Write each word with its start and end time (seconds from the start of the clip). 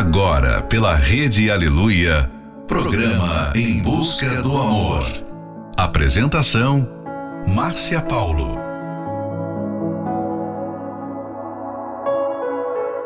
Agora, 0.00 0.62
pela 0.62 0.94
Rede 0.94 1.50
Aleluia, 1.50 2.32
programa 2.66 3.52
Em 3.54 3.82
Busca 3.82 4.40
do 4.40 4.56
Amor. 4.56 5.04
Apresentação: 5.76 6.88
Márcia 7.46 8.00
Paulo. 8.00 8.56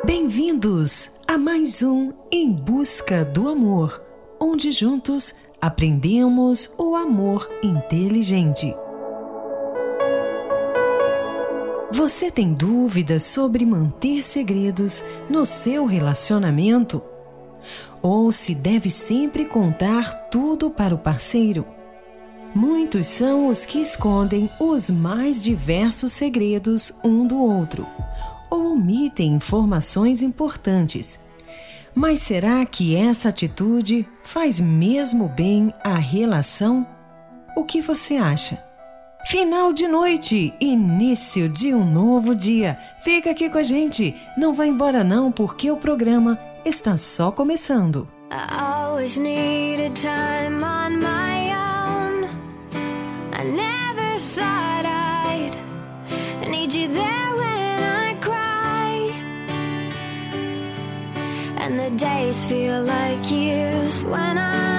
Bem-vindos 0.07 1.11
a 1.27 1.37
mais 1.37 1.83
um 1.83 2.13
Em 2.31 2.53
Busca 2.53 3.25
do 3.25 3.49
Amor, 3.49 4.01
onde 4.41 4.71
juntos 4.71 5.35
aprendemos 5.61 6.73
o 6.79 6.95
amor 6.95 7.51
inteligente. 7.61 8.73
Você 11.95 12.29
tem 12.29 12.53
dúvidas 12.53 13.23
sobre 13.23 13.65
manter 13.65 14.25
segredos 14.25 15.05
no 15.31 15.47
seu 15.47 15.87
relacionamento? 15.87 17.01
Ou 18.03 18.33
se 18.33 18.53
deve 18.53 18.91
sempre 18.91 19.45
contar 19.45 20.13
tudo 20.29 20.73
para 20.73 20.93
o 20.93 20.99
parceiro? 20.99 21.65
Muitos 22.53 23.07
são 23.07 23.47
os 23.47 23.65
que 23.65 23.79
escondem 23.79 24.51
os 24.59 24.91
mais 24.91 25.41
diversos 25.41 26.11
segredos 26.11 26.93
um 27.05 27.29
do 27.29 27.39
outro, 27.39 27.87
ou 28.51 28.73
omitem 28.73 29.35
informações 29.35 30.21
importantes. 30.21 31.21
Mas 31.95 32.19
será 32.19 32.67
que 32.67 32.97
essa 32.97 33.29
atitude 33.29 34.05
faz 34.25 34.59
mesmo 34.59 35.29
bem 35.29 35.73
à 35.85 35.95
relação? 35.95 36.85
O 37.57 37.63
que 37.63 37.81
você 37.81 38.17
acha? 38.17 38.74
Final 39.27 39.73
de 39.73 39.89
noite, 39.89 40.53
início 40.61 41.49
de 41.49 41.75
um 41.75 41.83
novo 41.85 42.35
dia. 42.35 42.79
Fica 43.01 43.31
aqui 43.31 43.49
com 43.49 43.57
a 43.57 43.63
gente. 43.63 44.15
Não 44.37 44.53
vá 44.53 44.67
embora 44.67 45.03
não, 45.03 45.33
porque 45.33 45.71
o 45.71 45.79
programa 45.79 46.39
está 46.65 46.99
só 46.99 47.33
começando. 47.33 48.07
I. 48.31 48.37
I 48.37 48.93
I. 58.27 58.45
And 61.65 61.79
the 61.79 61.89
days 61.97 62.45
feel 62.45 62.83
like 62.83 63.31
years 63.31 64.05
when 64.05 64.37
I'm 64.37 64.74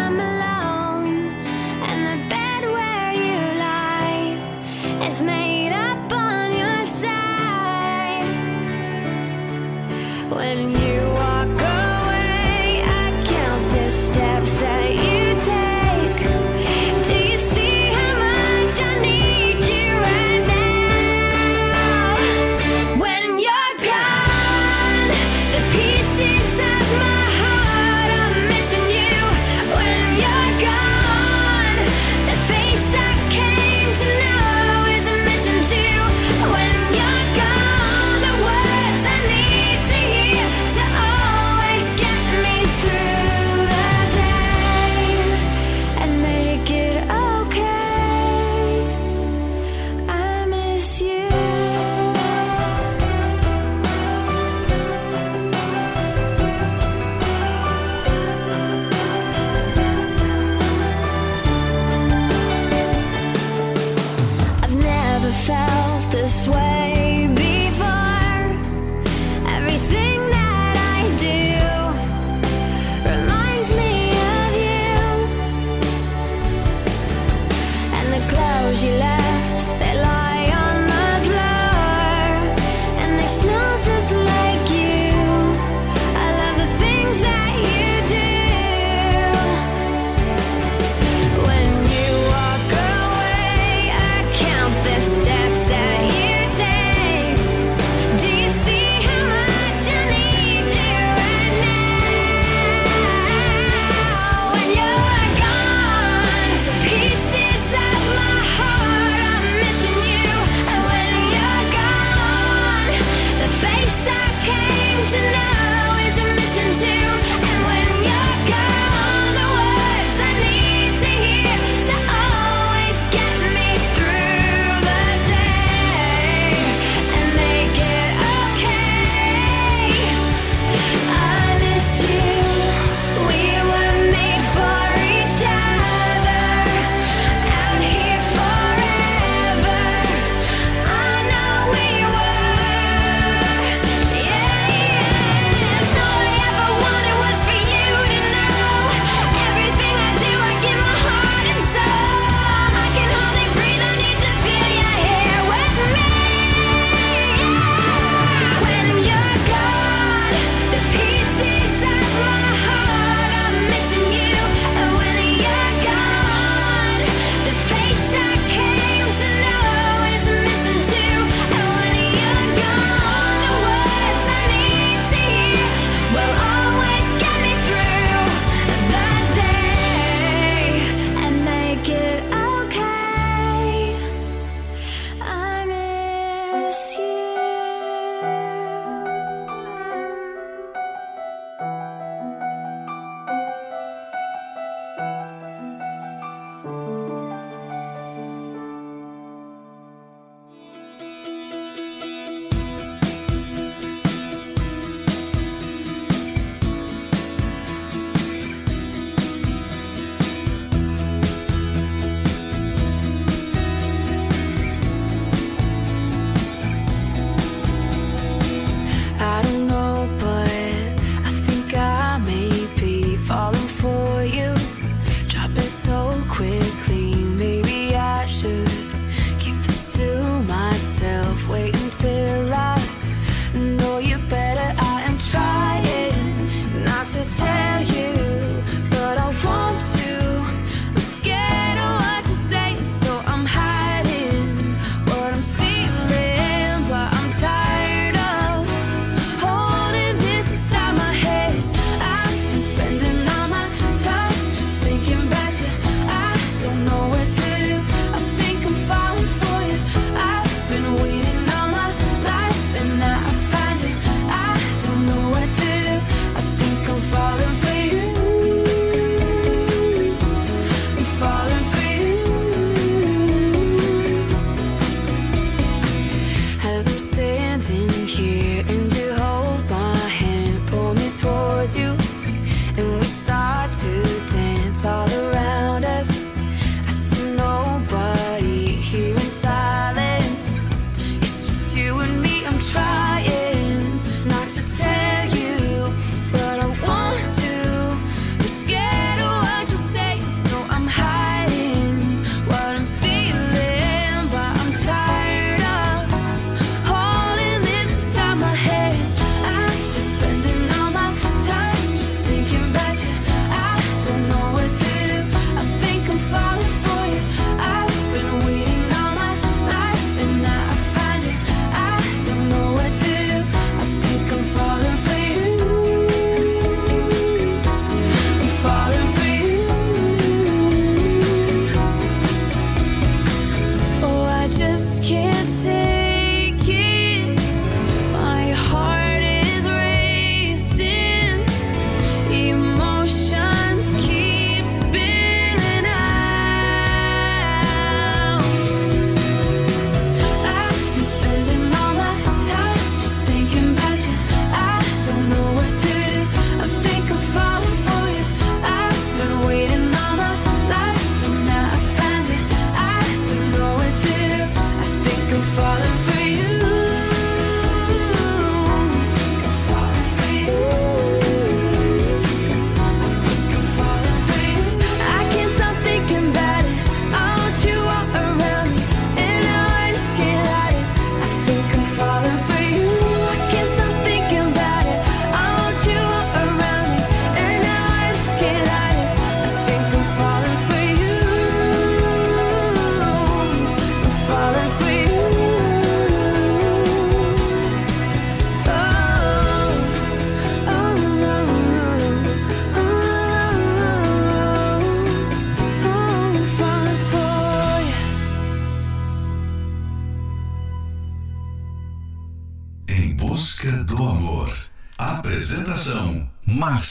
is 5.08 5.22
made 5.22 5.72
up 5.72 6.12
on 6.12 6.52
your 6.58 6.86
side. 6.86 8.26
When 10.32 10.72
you 10.72 11.02
to 11.60 11.65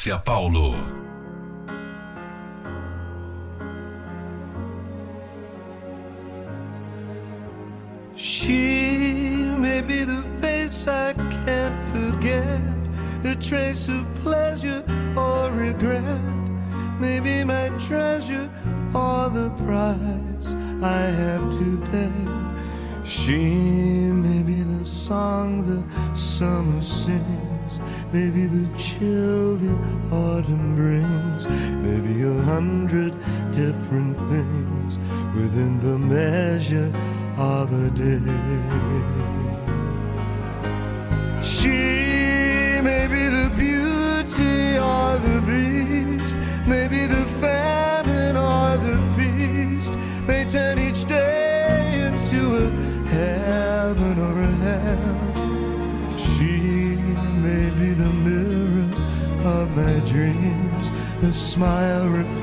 Márcia 0.05 0.19
Paulo. 0.23 0.94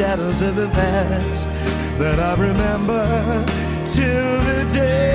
Shadows 0.00 0.40
of 0.40 0.56
the 0.56 0.66
past 0.68 1.44
that 1.98 2.18
I 2.18 2.32
remember 2.40 3.04
till 3.86 4.40
the 4.44 4.66
day 4.72 5.09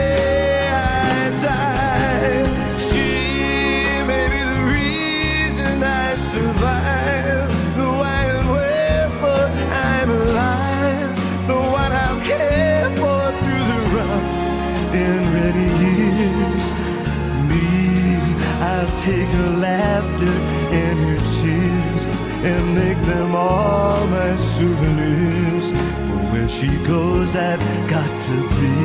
souvenirs. 24.58 25.72
For 25.72 26.22
where 26.32 26.50
she 26.50 26.70
goes, 26.88 27.36
I've 27.36 27.66
got 27.90 28.12
to 28.28 28.38
be. 28.60 28.76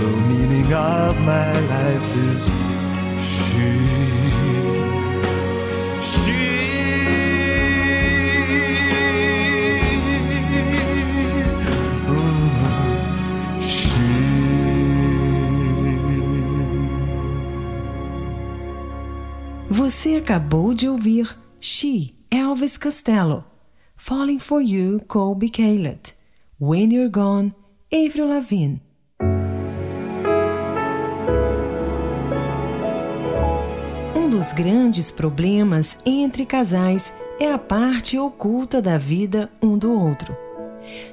The 0.00 0.10
meaning 0.30 0.72
of 0.72 1.14
my 1.20 1.52
life 1.74 2.08
is 2.30 2.42
she. 3.30 3.70
She. 6.10 6.40
Oh, 12.08 13.60
she. 13.60 14.10
Você 19.70 20.16
acabou 20.16 20.74
de 20.74 20.88
ouvir 20.88 21.38
She 21.60 22.14
Elvis 22.30 22.76
Costello, 22.78 23.44
Falling 24.04 24.40
for 24.40 24.60
You, 24.60 25.00
Colby 25.06 25.48
Caleb, 25.48 26.00
When 26.60 26.92
You're 26.92 27.08
Gone, 27.08 27.54
Avril 27.92 28.26
Lavigne. 28.26 28.82
Um 34.16 34.28
dos 34.28 34.52
grandes 34.52 35.12
problemas 35.12 35.98
entre 36.04 36.44
casais 36.44 37.14
é 37.38 37.52
a 37.52 37.58
parte 37.58 38.18
oculta 38.18 38.82
da 38.82 38.98
vida 38.98 39.48
um 39.62 39.78
do 39.78 39.92
outro. 39.92 40.36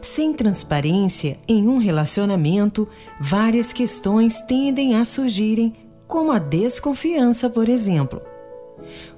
Sem 0.01 0.34
transparência 0.34 1.38
em 1.48 1.67
um 1.67 1.77
relacionamento, 1.77 2.88
várias 3.22 3.72
questões 3.72 4.41
tendem 4.41 4.96
a 4.96 5.05
surgirem, 5.05 5.74
como 6.08 6.31
a 6.31 6.39
desconfiança, 6.39 7.51
por 7.51 7.69
exemplo. 7.69 8.19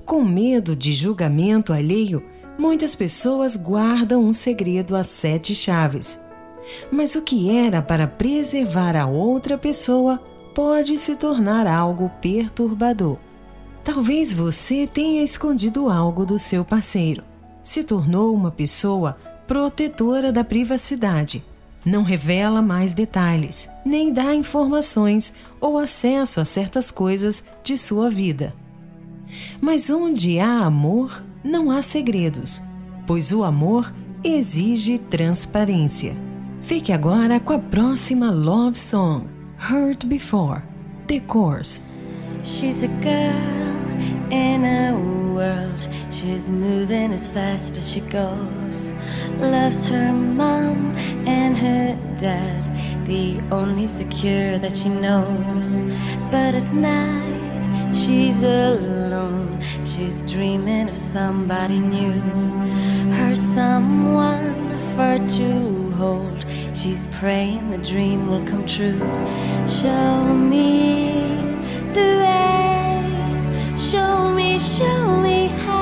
Com 0.06 0.26
medo 0.26 0.76
de 0.76 0.92
julgamento 0.92 1.72
alheio, 1.72 2.22
muitas 2.62 2.96
pessoas 2.96 3.58
guardam 3.58 4.24
um 4.24 4.32
segredo 4.32 4.96
a 4.96 5.04
sete 5.04 5.56
chaves. 5.56 6.20
Mas 6.92 7.16
o 7.16 7.24
que 7.24 7.50
era 7.50 7.82
para 7.82 8.08
preservar 8.08 8.96
a 8.96 9.08
outra 9.08 9.58
pessoa 9.58 10.22
pode 10.54 10.96
se 11.00 11.16
tornar 11.16 11.66
algo 11.66 12.12
perturbador. 12.22 13.18
Talvez 13.84 14.32
você 14.32 14.86
tenha 14.86 15.24
escondido 15.24 15.90
algo 15.90 16.24
do 16.24 16.38
seu 16.38 16.64
parceiro. 16.64 17.24
Se 17.64 17.84
tornou 17.84 18.32
uma 18.36 18.52
pessoa 18.52 19.18
protetora 19.48 20.32
da 20.32 20.44
privacidade. 20.44 21.44
Não 21.84 22.04
revela 22.04 22.62
mais 22.62 22.94
detalhes, 22.94 23.68
nem 23.84 24.14
dá 24.14 24.36
informações 24.36 25.34
ou 25.60 25.80
acesso 25.80 26.40
a 26.40 26.46
certas 26.46 26.92
coisas 26.92 27.44
de 27.64 27.76
sua 27.76 28.08
vida. 28.08 28.54
Mas 29.60 29.90
onde 29.90 30.38
há 30.38 30.60
amor, 30.60 31.24
não 31.44 31.72
há 31.72 31.82
segredos, 31.82 32.62
pois 33.06 33.32
o 33.32 33.44
amor 33.44 33.94
exige 34.24 34.98
transparência. 34.98 36.16
Fique 36.62 36.92
agora 36.92 37.40
com 37.40 37.54
a 37.54 37.60
próxima 37.60 38.30
love 38.30 38.78
song, 38.78 39.26
Hurt 39.58 40.06
Before, 40.06 40.62
The 41.08 41.20
Course. 41.22 41.82
She's 42.44 42.84
a 42.84 42.88
girl 42.88 43.62
in 44.32 44.66
a 44.66 44.94
world. 45.34 45.88
She's 46.10 46.50
moving 46.50 47.14
as 47.14 47.28
fast 47.30 47.78
as 47.78 47.92
she 47.92 48.02
goes. 48.02 48.94
Loves 49.40 49.86
her 49.86 50.12
mom 50.12 50.96
and 51.28 51.58
her 51.58 51.96
dad, 52.20 52.64
the 53.06 53.42
only 53.52 53.88
secure 53.88 54.58
that 54.60 54.76
she 54.76 54.90
knows. 54.90 55.82
But 56.32 56.56
at 56.56 56.74
night, 56.74 57.51
She's 57.94 58.44
alone, 58.44 59.62
she's 59.84 60.22
dreaming 60.24 60.90
of 60.90 60.96
somebody 60.96 61.80
new. 61.80 62.20
Her 63.12 63.36
someone 63.36 64.80
for 64.96 65.18
to 65.38 65.92
hold. 65.92 66.46
She's 66.74 67.08
praying 67.10 67.70
the 67.70 67.78
dream 67.78 68.30
will 68.30 68.46
come 68.48 68.66
true. 68.66 69.00
Show 69.68 70.34
me 70.34 71.36
the 71.94 72.10
way, 72.24 73.76
show 73.76 74.30
me, 74.32 74.58
show 74.58 75.22
me 75.22 75.48
how. 75.48 75.81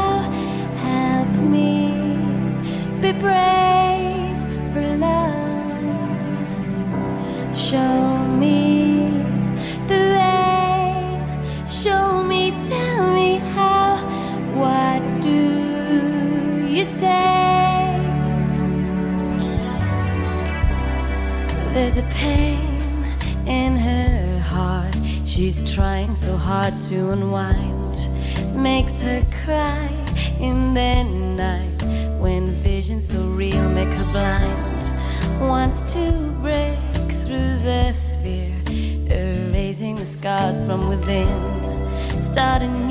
to 26.89 27.11
unwind 27.11 28.09
makes 28.55 28.99
her 28.99 29.23
cry 29.45 29.87
in 30.39 30.73
the 30.73 31.03
night. 31.03 32.19
When 32.19 32.49
visions 32.63 33.07
so 33.09 33.21
real 33.21 33.69
make 33.69 33.89
her 33.89 34.11
blind 34.11 35.39
wants 35.39 35.81
to 35.93 36.11
break 36.41 36.79
through 37.11 37.57
the 37.59 37.93
fear 38.23 38.55
erasing 39.07 39.97
the 39.97 40.05
scars 40.05 40.65
from 40.65 40.89
within. 40.89 41.29
Starting 42.33 42.88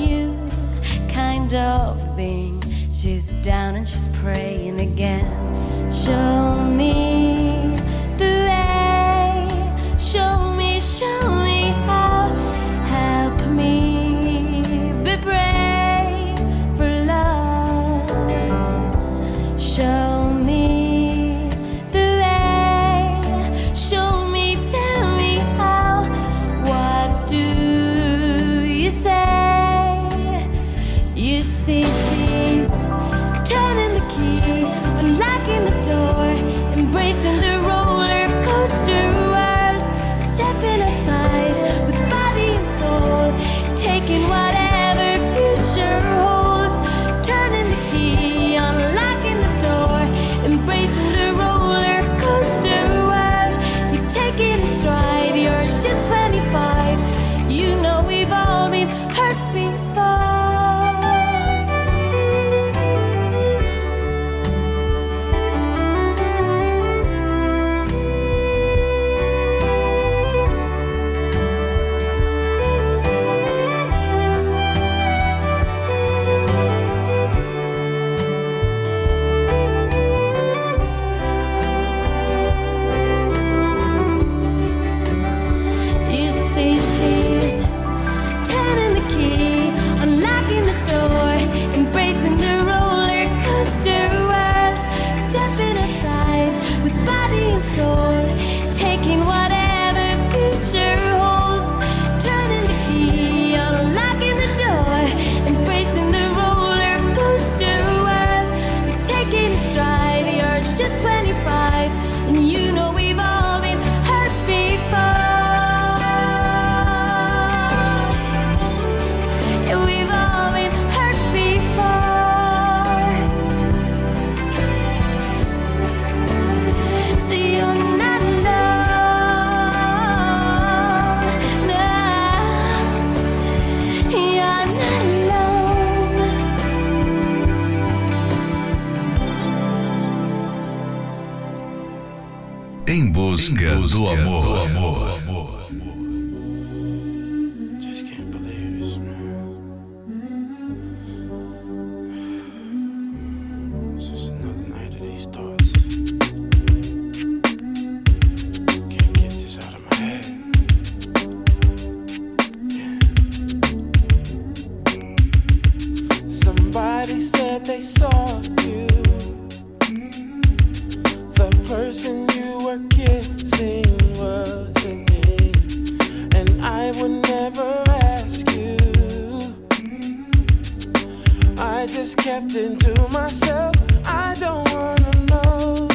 just 182.08 182.24
kept 182.24 182.54
it 182.54 182.80
to 182.80 183.08
myself. 183.10 183.74
I 184.06 184.34
don't 184.40 184.66
wanna 184.72 185.26
know 185.26 185.88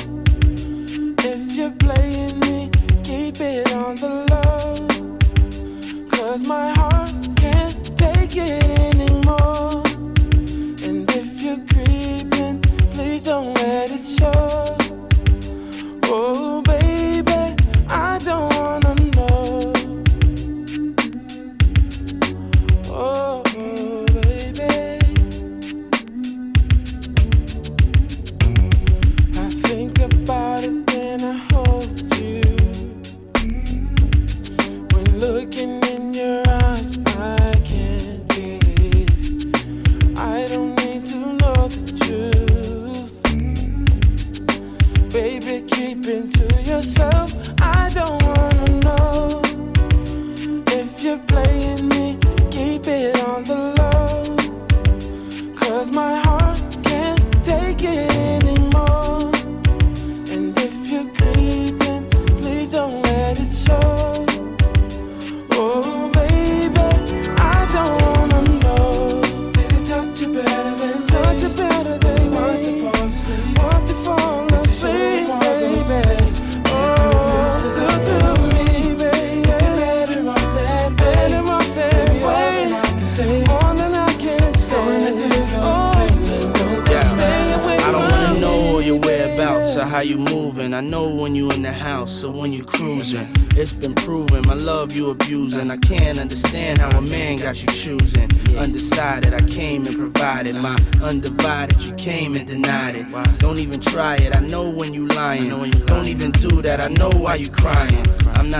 if 1.31 1.53
you're 1.53 1.71
playing 1.71 2.39
me. 2.39 2.69
Keep 3.03 3.41
it 3.41 3.73
on 3.73 3.95
the 3.95 4.13
low. 4.31 4.87
Cause 6.09 6.43
my 6.45 6.71
heart 6.75 6.82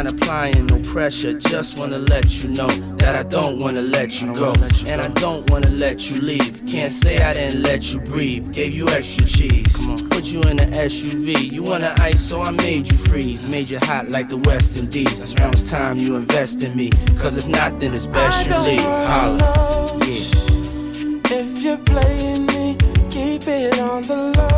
not 0.03 0.13
applying 0.13 0.65
no 0.67 0.79
pressure. 0.79 1.33
Just 1.33 1.77
wanna 1.77 1.99
let 1.99 2.41
you 2.41 2.49
know 2.49 2.67
that 2.97 3.15
I 3.15 3.23
don't 3.23 3.59
wanna 3.59 3.81
let 3.81 4.21
you 4.21 4.33
go, 4.33 4.53
and 4.87 5.01
I 5.01 5.07
don't 5.09 5.49
wanna 5.49 5.69
let 5.69 6.09
you 6.09 6.21
leave. 6.21 6.61
Can't 6.67 6.91
say 6.91 7.17
I 7.17 7.33
didn't 7.33 7.63
let 7.63 7.93
you 7.93 7.99
breathe. 7.99 8.51
Gave 8.51 8.73
you 8.73 8.89
extra 8.89 9.25
cheese. 9.25 9.75
Put 10.09 10.25
you 10.25 10.41
in 10.41 10.59
an 10.59 10.73
SUV. 10.73 11.51
You 11.51 11.63
wanna 11.63 11.93
ice, 11.99 12.21
so 12.21 12.41
I 12.41 12.51
made 12.51 12.91
you 12.91 12.97
freeze. 12.97 13.47
Made 13.49 13.69
you 13.69 13.79
hot 13.79 14.09
like 14.09 14.29
the 14.29 14.37
West 14.37 14.77
Indies. 14.77 15.35
Now 15.35 15.49
it's 15.49 15.63
time 15.63 15.97
you 15.97 16.15
invest 16.15 16.63
in 16.63 16.75
me. 16.75 16.89
Cause 17.17 17.37
if 17.37 17.47
not, 17.47 17.79
then 17.79 17.93
it's 17.93 18.07
best 18.07 18.47
you 18.47 18.57
leave. 18.57 18.81
Holla. 18.81 19.97
Yeah. 19.99 21.39
If 21.39 21.63
you're 21.63 21.77
playing 21.77 22.45
me, 22.47 22.77
keep 23.09 23.47
it 23.47 23.79
on 23.79 24.03
the 24.03 24.33
low. 24.37 24.52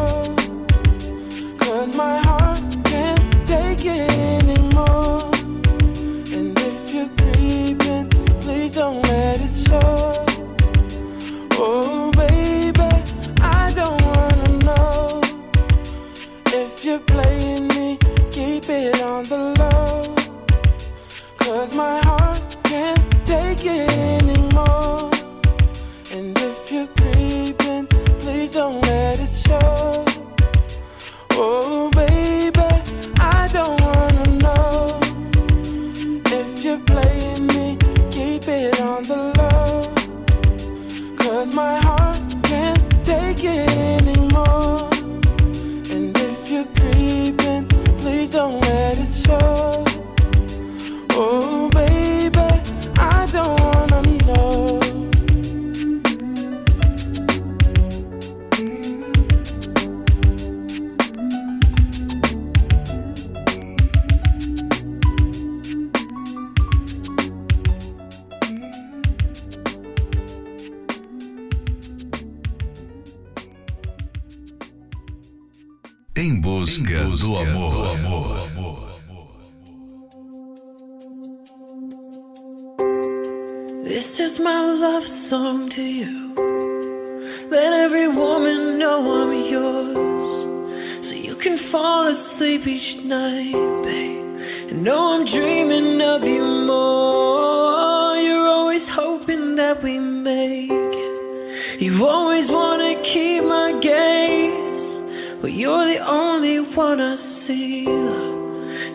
I'm 88.97 89.33
yours. 89.33 91.05
So 91.05 91.15
you 91.15 91.35
can 91.35 91.57
fall 91.57 92.07
asleep 92.07 92.65
each 92.65 92.97
night, 93.03 93.53
babe. 93.83 94.39
And 94.69 94.83
know 94.83 95.13
I'm 95.13 95.25
dreaming 95.25 96.01
of 96.01 96.23
you 96.23 96.43
more. 96.43 98.15
You're 98.17 98.47
always 98.47 98.87
hoping 98.87 99.55
that 99.55 99.83
we 99.83 99.99
make 99.99 100.71
it. 100.71 101.81
You 101.81 102.07
always 102.07 102.49
wanna 102.49 102.95
keep 103.01 103.43
my 103.43 103.73
gaze. 103.79 105.01
But 105.41 105.51
you're 105.51 105.85
the 105.93 105.99
only 106.07 106.59
one 106.59 107.01
I 107.01 107.15
see, 107.15 107.85
love. 107.87 108.35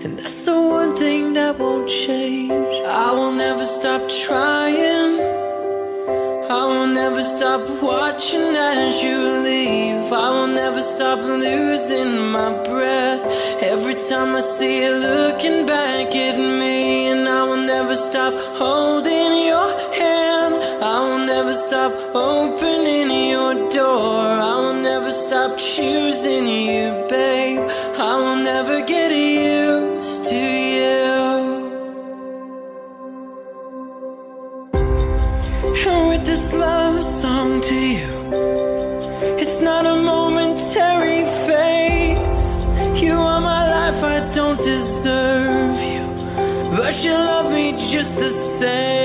And 0.03 0.19
that's 0.19 0.43
the 0.47 0.59
one 0.59 0.97
thing 0.97 1.35
that 1.35 1.59
won't 1.59 1.89
change. 1.89 2.75
I 2.87 3.13
will 3.13 3.33
never 3.33 3.65
stop 3.65 4.09
trying. 4.09 4.80
Stop 7.51 7.83
watching 7.83 8.55
as 8.55 9.03
you 9.03 9.19
leave. 9.43 10.13
I 10.13 10.31
will 10.31 10.47
never 10.47 10.81
stop 10.81 11.19
losing 11.19 12.31
my 12.31 12.51
breath. 12.63 13.23
Every 13.61 13.95
time 14.09 14.37
I 14.37 14.41
see 14.41 14.85
you 14.85 14.93
looking 14.95 15.67
back 15.67 16.15
at 16.15 16.37
me, 16.39 17.09
and 17.09 17.29
I 17.29 17.43
will 17.49 17.65
never 17.75 17.97
stop 17.97 18.35
holding 18.57 19.33
your 19.51 19.69
hand. 20.01 20.55
I 20.81 20.99
will 21.09 21.27
never 21.27 21.53
stop 21.53 21.93
opening 22.15 23.31
your 23.31 23.69
door. 23.69 24.27
I 24.53 24.55
will 24.63 24.81
never 24.91 25.11
stop 25.11 25.59
choosing 25.59 26.47
you, 26.47 27.05
babe. 27.09 27.69
I 27.99 28.15
will 28.23 28.41
never 28.45 28.81
get 28.81 29.11
used 29.11 29.30
the 48.21 48.29
same. 48.29 49.00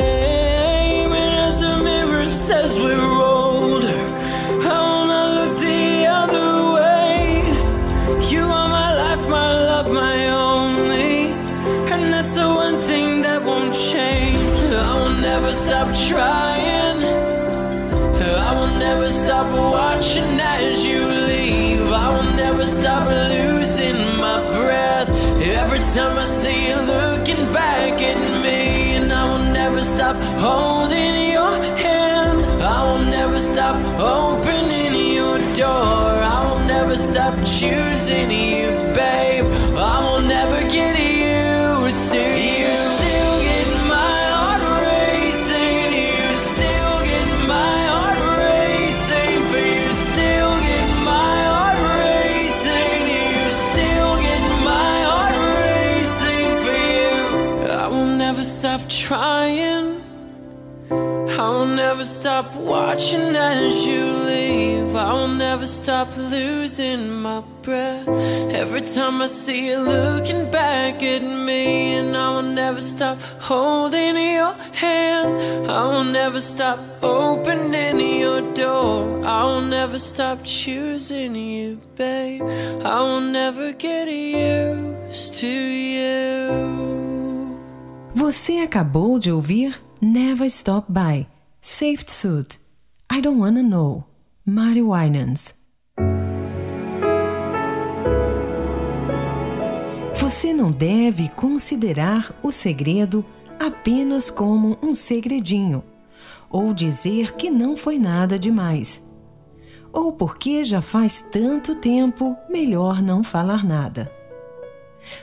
home 30.38 30.85
watching 62.95 63.36
as 63.36 63.86
you 63.86 64.03
leave. 64.23 64.95
I 64.95 65.12
will 65.12 65.27
never 65.27 65.65
stop 65.65 66.08
losing 66.15 67.21
my 67.21 67.41
breath. 67.62 68.08
Every 68.62 68.81
time 68.81 69.21
I 69.21 69.27
see 69.27 69.67
you 69.69 69.79
looking 69.79 70.49
back 70.49 71.03
at 71.03 71.21
me, 71.21 71.97
and 71.97 72.15
I 72.15 72.29
will 72.36 72.53
never 72.53 72.79
stop 72.79 73.17
holding 73.41 74.15
your 74.15 74.53
hand. 74.71 75.69
I 75.69 75.84
will 75.91 76.05
never 76.05 76.39
stop 76.39 76.79
opening 77.01 77.99
your 77.99 78.41
door. 78.53 79.21
I 79.25 79.43
will 79.43 79.67
never 79.77 79.99
stop 79.99 80.39
choosing 80.45 81.36
you, 81.36 81.81
babe. 81.97 82.43
I 82.86 83.01
will 83.01 83.25
never 83.39 83.73
get 83.73 84.08
used 84.08 85.34
to 85.41 85.47
you. 85.47 86.75
Você 88.13 88.60
acabou 88.60 89.19
de 89.19 89.31
ouvir 89.34 89.81
Never 90.01 90.49
Stop 90.49 90.86
By, 90.89 91.27
Safety 91.62 92.12
Suit, 92.12 92.64
I 93.12 93.22
Don't 93.22 93.39
Wanna 93.39 93.62
Know, 93.62 94.04
Mari 94.46 94.82
Winans. 94.82 95.56
Você 100.15 100.54
não 100.54 100.68
deve 100.68 101.30
considerar 101.30 102.36
o 102.41 102.52
segredo 102.52 103.24
apenas 103.60 104.32
como 104.32 104.78
um 104.82 104.96
segredinho, 104.96 105.84
ou 106.50 106.74
dizer 106.74 107.34
que 107.34 107.50
não 107.50 107.78
foi 107.78 108.00
nada 108.00 108.39
demais. 108.39 109.02
Ou 109.94 110.12
porque 110.12 110.63
já 110.63 110.82
faz 110.82 111.22
tanto 111.32 111.76
tempo, 111.76 112.36
melhor 112.50 113.02
não 113.04 113.24
falar 113.24 113.63
nada. 113.63 114.12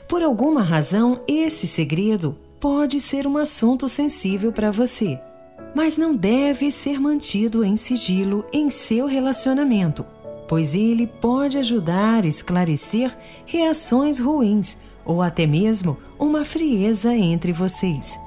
Por 0.09 0.23
alguma 0.23 0.63
razão, 0.63 1.21
esse 1.27 1.67
segredo 1.67 2.39
pode 2.61 3.01
ser 3.01 3.27
um 3.27 3.37
assunto 3.37 3.89
sensível 3.89 4.53
para 4.53 4.71
você, 4.71 5.21
mas 5.75 5.97
não 5.97 6.15
deve 6.15 6.71
ser 6.71 7.01
mantido 7.01 7.65
em 7.65 7.77
sigilo 7.77 8.45
em 8.53 8.71
seu 8.71 9.07
relacionamento, 9.07 10.05
pois 10.49 10.75
ele 10.75 11.07
pode 11.07 11.57
ajudar 11.59 12.25
a 12.25 12.29
esclarecer 12.29 13.17
reações 13.47 14.19
ruins 14.19 14.79
ou 15.05 15.23
até 15.23 15.47
mesmo 15.47 15.97
uma 16.19 16.45
frieza 16.45 17.15
entre 17.17 17.53
vocês. 17.53 18.19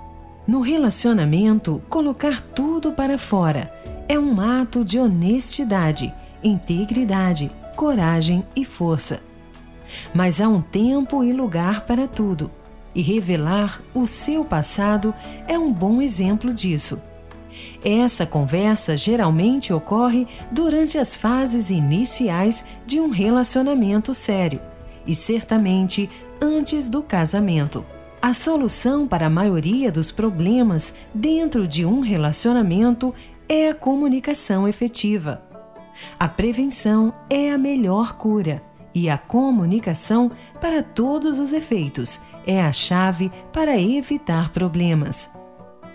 No 0.47 0.61
relacionamento, 0.61 1.81
colocar 1.89 2.41
tudo 2.41 2.91
para 2.91 3.17
fora 3.17 3.73
é 4.07 4.19
um 4.19 4.39
ato 4.39 4.83
de 4.85 4.99
honestidade, 4.99 6.13
integridade, 6.43 7.51
coragem 7.75 8.45
e 8.55 8.63
força. 8.63 9.21
Mas 10.13 10.39
há 10.39 10.47
um 10.47 10.61
tempo 10.61 11.23
e 11.23 11.31
lugar 11.31 11.85
para 11.85 12.07
tudo, 12.07 12.51
e 12.93 13.01
revelar 13.01 13.81
o 13.93 14.07
seu 14.07 14.45
passado 14.45 15.13
é 15.47 15.57
um 15.57 15.71
bom 15.71 16.01
exemplo 16.01 16.53
disso. 16.53 17.01
Essa 17.87 18.25
conversa 18.25 18.97
geralmente 18.97 19.71
ocorre 19.71 20.27
durante 20.51 20.97
as 20.97 21.15
fases 21.15 21.69
iniciais 21.69 22.65
de 22.83 22.99
um 22.99 23.09
relacionamento 23.09 24.11
sério 24.11 24.59
e 25.05 25.13
certamente 25.13 26.09
antes 26.41 26.89
do 26.89 27.03
casamento. 27.03 27.85
A 28.19 28.33
solução 28.33 29.07
para 29.07 29.27
a 29.27 29.29
maioria 29.29 29.91
dos 29.91 30.11
problemas 30.11 30.95
dentro 31.13 31.67
de 31.67 31.85
um 31.85 31.99
relacionamento 31.99 33.13
é 33.47 33.69
a 33.69 33.75
comunicação 33.75 34.67
efetiva. 34.67 35.43
A 36.19 36.27
prevenção 36.27 37.13
é 37.29 37.51
a 37.51 37.57
melhor 37.57 38.13
cura 38.13 38.63
e 38.95 39.11
a 39.11 39.17
comunicação, 39.17 40.31
para 40.59 40.81
todos 40.81 41.37
os 41.37 41.53
efeitos, 41.53 42.19
é 42.47 42.63
a 42.63 42.73
chave 42.73 43.31
para 43.53 43.79
evitar 43.79 44.49
problemas. 44.49 45.29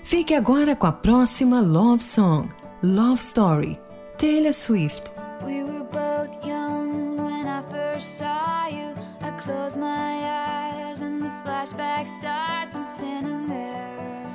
Fique 0.03 0.35
agora 0.35 0.75
com 0.75 0.87
a 0.87 0.93
próxima 0.93 1.61
Love 1.61 2.03
Song, 2.03 2.49
Love 2.83 3.23
Story, 3.23 3.79
Taylor 4.19 4.53
Swift. 4.53 5.13
We 5.45 5.63
were 5.63 5.85
both 5.85 6.45
young 6.45 7.17
when 7.17 7.47
I 7.47 7.63
first 7.71 8.19
saw 8.19 8.67
you. 8.67 8.95
I 9.23 9.31
close 9.39 9.77
my 9.77 9.87
eyes 9.87 11.01
and 11.03 11.23
the 11.23 11.31
flashback 11.45 12.09
starts. 12.09 12.75
I'm 12.75 12.85
standing 12.85 13.49
there 13.49 14.27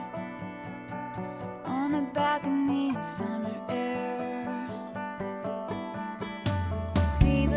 on 1.66 1.96
a 1.96 2.02
balcony 2.14 2.90
in 2.90 3.02
summer 3.02 3.54
air. 3.70 4.48
See 7.06 7.48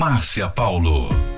Márcia 0.00 0.48
Paulo. 0.48 1.29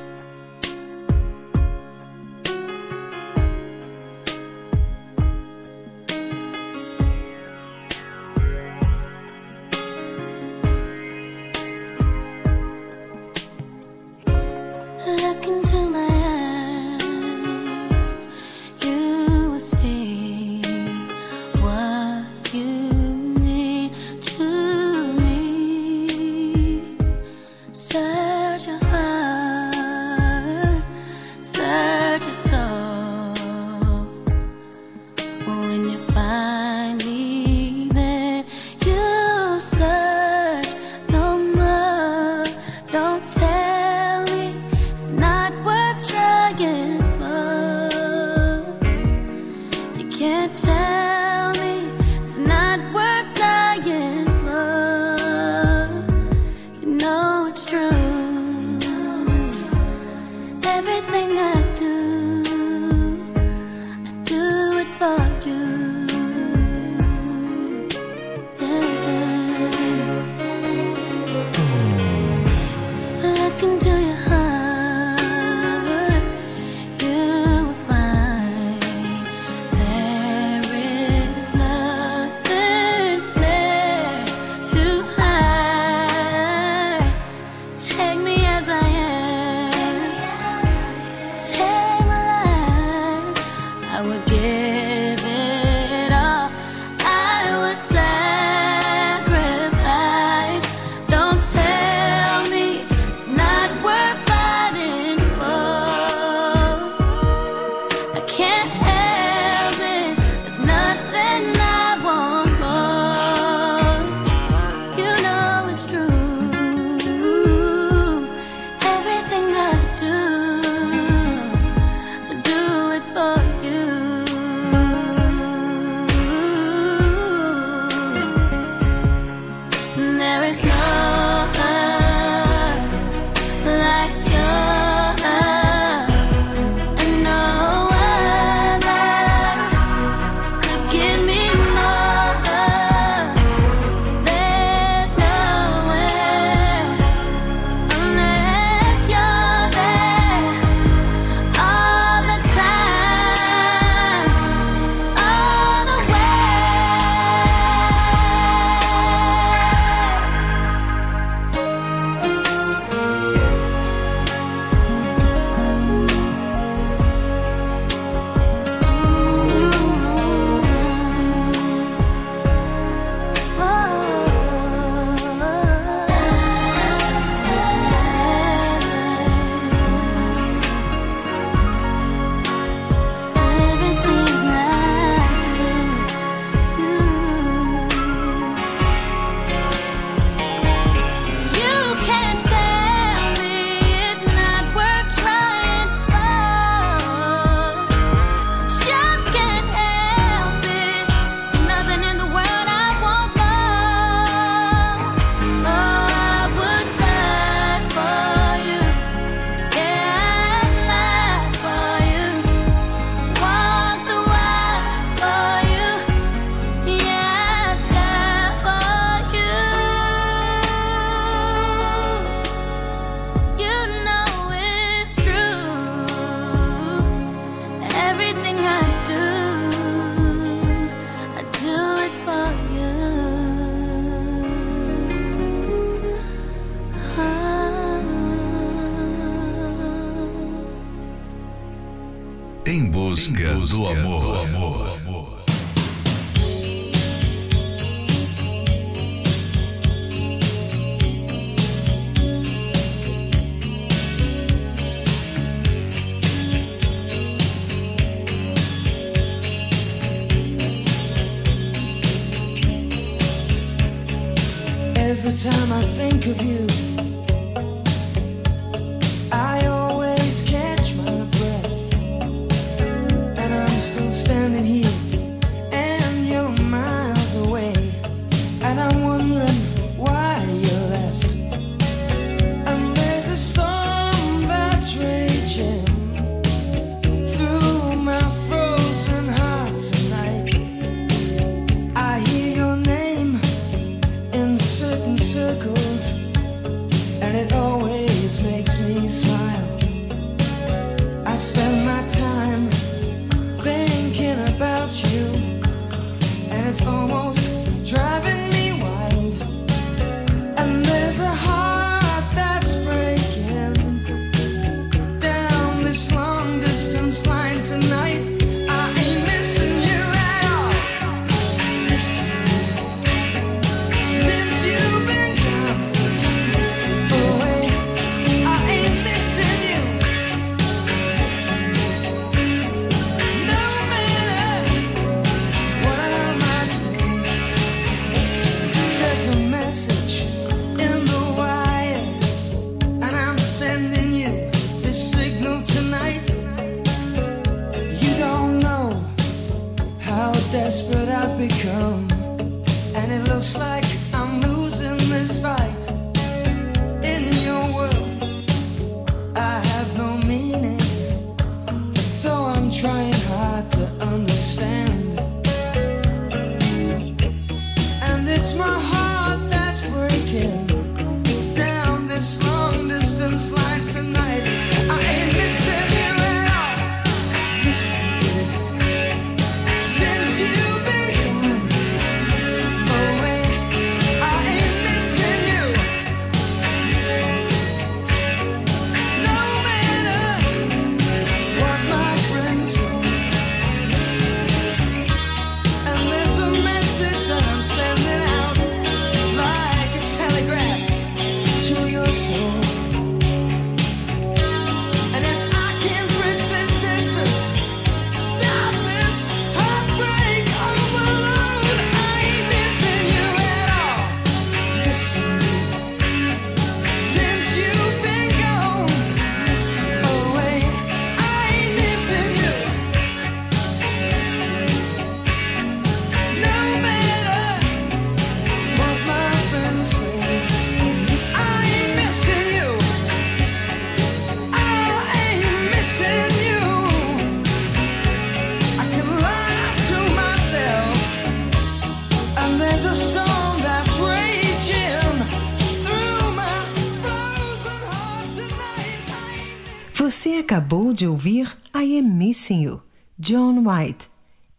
Acabou 450.53 450.93
de 450.93 451.07
ouvir 451.07 451.57
I 451.75 451.99
Am 451.99 452.07
Missing 452.07 452.65
You, 452.65 452.83
John 453.19 453.65
White. 453.67 454.11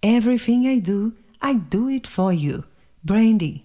Everything 0.02 0.66
I 0.66 0.82
do, 0.82 1.14
I 1.40 1.54
do 1.54 1.88
it 1.88 2.10
for 2.10 2.34
you, 2.34 2.64
Brandy. 3.04 3.64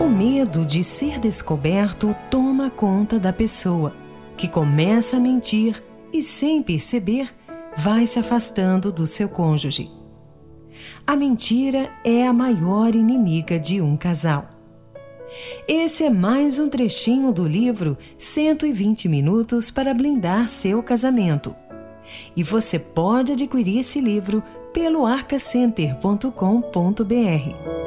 O 0.00 0.08
medo 0.08 0.64
de 0.64 0.82
ser 0.82 1.20
descoberto 1.20 2.16
toma 2.30 2.70
conta 2.70 3.20
da 3.20 3.30
pessoa, 3.30 3.94
que 4.38 4.48
começa 4.48 5.18
a 5.18 5.20
mentir 5.20 5.84
e, 6.10 6.22
sem 6.22 6.62
perceber, 6.62 7.28
vai 7.76 8.06
se 8.06 8.18
afastando 8.18 8.90
do 8.90 9.06
seu 9.06 9.28
cônjuge. 9.28 9.90
A 11.06 11.14
mentira 11.14 11.90
é 12.06 12.26
a 12.26 12.32
maior 12.32 12.94
inimiga 12.94 13.60
de 13.60 13.82
um 13.82 13.98
casal. 13.98 14.53
Esse 15.66 16.04
é 16.04 16.10
mais 16.10 16.58
um 16.58 16.68
trechinho 16.68 17.32
do 17.32 17.46
livro 17.46 17.96
120 18.18 19.08
Minutos 19.08 19.70
para 19.70 19.94
Blindar 19.94 20.48
Seu 20.48 20.82
Casamento. 20.82 21.54
E 22.36 22.42
você 22.42 22.78
pode 22.78 23.32
adquirir 23.32 23.80
esse 23.80 24.00
livro 24.00 24.42
pelo 24.72 25.06
arcacenter.com.br. 25.06 27.84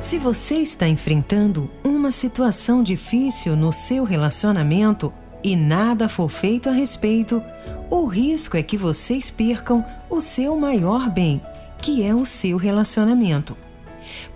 Se 0.00 0.18
você 0.18 0.56
está 0.56 0.86
enfrentando 0.86 1.70
uma 1.82 2.10
situação 2.10 2.82
difícil 2.82 3.56
no 3.56 3.72
seu 3.72 4.04
relacionamento 4.04 5.12
e 5.42 5.56
nada 5.56 6.08
for 6.08 6.28
feito 6.28 6.68
a 6.68 6.72
respeito, 6.72 7.42
o 7.90 8.06
risco 8.06 8.56
é 8.56 8.62
que 8.62 8.76
vocês 8.76 9.30
percam 9.30 9.84
o 10.08 10.20
seu 10.20 10.56
maior 10.56 11.10
bem, 11.10 11.40
que 11.80 12.04
é 12.04 12.14
o 12.14 12.24
seu 12.24 12.56
relacionamento. 12.56 13.56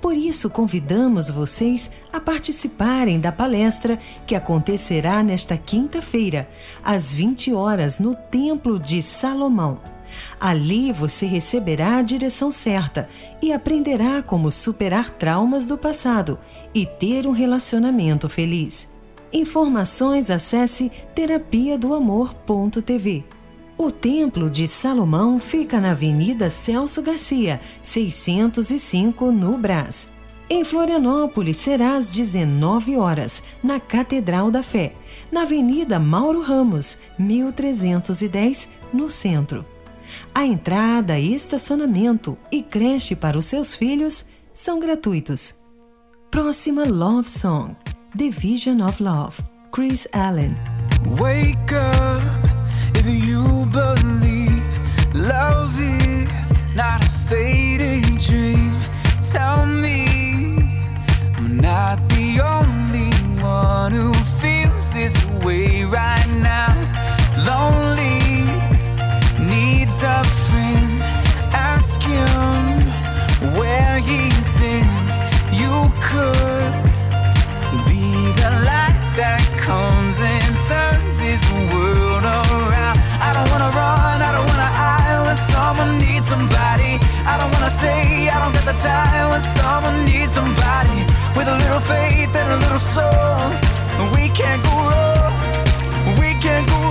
Por 0.01 0.17
isso, 0.17 0.51
convidamos 0.51 1.31
vocês 1.31 1.91
a 2.13 2.21
participarem 2.21 3.21
da 3.21 3.31
palestra 3.31 3.99
que 4.27 4.35
acontecerá 4.35 5.23
nesta 5.23 5.57
quinta-feira, 5.57 6.49
às 6.83 7.13
20 7.13 7.53
horas, 7.53 7.99
no 7.99 8.15
Templo 8.15 8.79
de 8.79 9.03
Salomão. 9.03 9.79
Ali 10.39 10.93
você 10.93 11.27
receberá 11.27 11.99
a 11.99 12.03
direção 12.03 12.51
certa 12.51 13.09
e 13.41 13.53
aprenderá 13.53 14.23
como 14.23 14.51
superar 14.51 15.11
traumas 15.11 15.67
do 15.67 15.79
passado 15.79 16.39
e 16.75 16.85
ter 16.87 17.27
um 17.27 17.33
relacionamento 17.33 18.29
feliz. 18.29 18.89
Informações 19.33 20.31
acesse 20.31 20.91
terapia 21.15 21.79
do 21.79 21.95
amor.tv. 21.95 23.25
O 23.83 23.91
Templo 23.91 24.51
de 24.51 24.69
Salomão 24.69 25.41
fica 25.41 25.81
na 25.81 25.93
Avenida 25.93 26.51
Celso 26.51 27.01
Garcia, 27.01 27.63
605, 27.83 29.33
no 29.33 29.57
Brás. 29.57 30.07
Em 30.51 30.63
Florianópolis 30.65 31.57
será 31.57 31.97
às 31.97 32.13
19 32.13 32.99
horas, 32.99 33.43
na 33.63 33.81
Catedral 33.81 34.51
da 34.51 34.63
Fé, 34.63 34.93
na 35.33 35.45
Avenida 35.45 35.99
Mauro 35.99 36.43
Ramos, 36.43 36.99
1310, 37.19 38.69
no 38.93 39.09
centro. 39.09 39.65
A 40.35 40.45
entrada, 40.45 41.19
estacionamento 41.19 42.37
e 42.53 42.63
creche 42.63 43.17
para 43.17 43.39
os 43.39 43.47
seus 43.47 43.75
filhos 43.75 44.27
são 44.53 44.79
gratuitos. 44.79 45.55
Próxima 46.31 46.85
Love 46.85 47.31
Song: 47.31 47.75
The 48.15 48.29
Vision 48.29 48.83
of 48.83 49.03
Love, 49.03 49.39
Chris 49.73 50.07
Allen. 50.13 50.55
Wake 51.17 51.75
up 51.75 52.50
if 52.95 53.07
you 53.07 53.67
believe 53.73 54.65
love 55.15 55.75
is 55.79 56.53
not 56.75 57.05
a 57.05 57.11
fading 57.29 58.19
dream. 58.19 58.73
Tell 59.23 59.67
me 59.67 60.59
I'm 61.37 61.57
not 61.59 62.09
the 62.09 62.41
only 62.41 63.11
one 63.43 63.93
who 63.93 64.13
feels 64.41 64.93
this 64.93 65.17
way 65.45 65.85
right 65.85 66.29
now. 66.29 66.75
Lonely 67.51 68.45
needs 69.45 70.03
a 70.03 70.25
friend. 70.49 71.03
Ask 71.53 72.03
him 72.03 73.59
where 73.59 73.99
he's 73.99 74.49
been. 74.61 74.91
You 75.53 75.91
could 76.01 76.73
be 77.89 78.33
the 78.41 78.51
light 78.69 79.01
that 79.17 79.43
comes 79.59 80.21
and 80.21 80.59
turns 80.69 81.21
his 81.21 81.41
world 81.73 82.25
around. 82.25 82.50
I 83.31 83.33
don't 83.33 83.49
wanna 83.53 83.71
run, 83.71 84.23
I 84.29 84.33
don't 84.33 84.47
wanna 84.51 84.71
hide 84.81 85.23
when 85.25 85.37
someone 85.37 85.93
needs 85.99 86.27
somebody. 86.27 86.99
I 87.25 87.39
don't 87.39 87.53
wanna 87.55 87.71
say 87.71 88.29
I 88.29 88.41
don't 88.43 88.53
got 88.53 88.65
the 88.65 88.77
time 88.83 89.31
when 89.31 89.41
someone 89.41 90.05
needs 90.05 90.33
somebody. 90.33 91.07
With 91.37 91.47
a 91.47 91.57
little 91.63 91.85
faith 91.93 92.35
and 92.35 92.49
a 92.51 92.59
little 92.65 92.83
soul, 92.95 93.47
we 94.15 94.31
can't 94.31 94.61
go 94.65 94.75
wrong. 94.91 95.33
We 96.19 96.35
can't 96.43 96.67
go 96.67 96.75
wrong. 96.75 96.90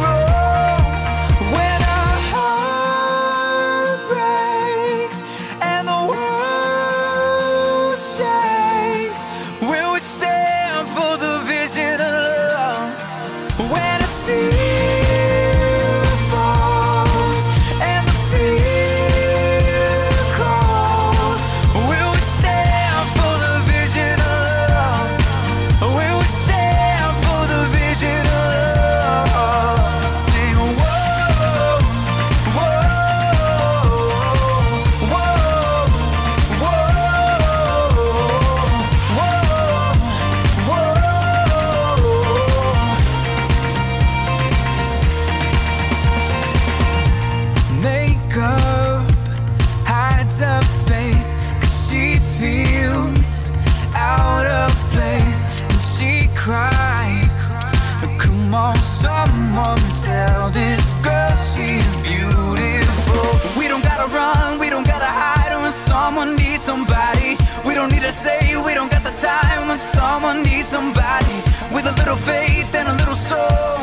somebody. 66.70 67.36
We 67.65 67.74
don't 67.74 67.91
need 67.91 68.03
to 68.03 68.11
say 68.11 68.39
we 68.67 68.76
don't 68.76 68.91
got 68.91 69.03
the 69.03 69.15
time 69.30 69.70
when 69.70 69.80
someone 69.80 70.43
needs 70.43 70.67
somebody. 70.67 71.38
With 71.74 71.86
a 71.88 71.95
little 71.99 72.20
faith 72.32 72.72
and 72.80 72.88
a 72.93 72.95
little 73.01 73.20
soul, 73.32 73.80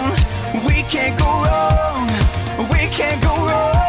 we 0.68 0.76
can't 0.94 1.18
go 1.18 1.30
wrong. 1.46 2.06
We 2.72 2.82
can't 2.98 3.20
go 3.20 3.34
wrong. 3.48 3.85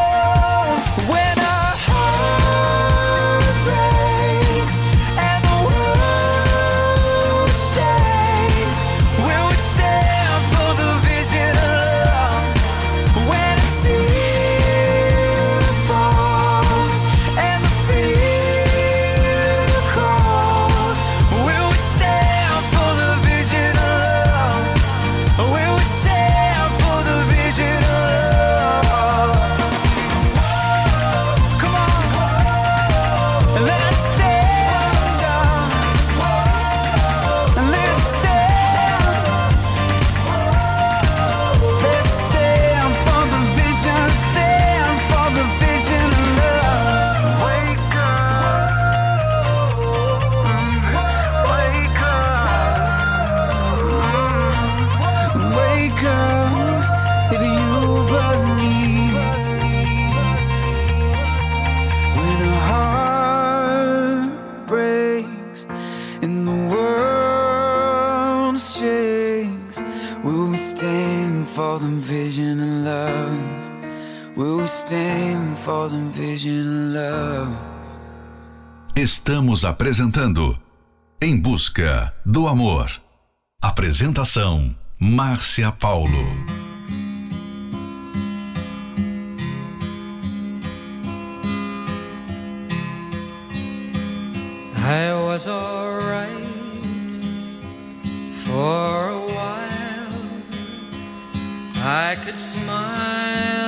Estamos 78.95 79.65
apresentando 79.65 80.57
Em 81.21 81.37
Busca 81.37 82.13
do 82.25 82.47
Amor. 82.47 82.89
Apresentação 83.61 84.73
Márcia 84.97 85.69
Paulo. 85.73 86.25
I 94.77 95.13
was 95.21 95.47
alright 95.47 97.11
for 98.31 99.09
a 99.09 99.19
while. 99.19 100.15
I 101.83 102.15
could 102.23 102.39
smile. 102.39 103.66